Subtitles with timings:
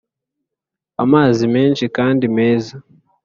[1.03, 2.73] amazi menshi kandi meza